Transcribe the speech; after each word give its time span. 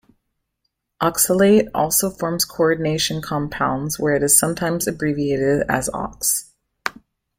Oxalate 0.99 1.69
also 1.75 2.09
forms 2.09 2.43
coordination 2.43 3.21
compounds 3.21 3.99
where 3.99 4.15
it 4.15 4.23
is 4.23 4.39
sometimes 4.39 4.87
abbreviated 4.87 5.61
as 5.69 5.89
ox. 5.93 6.51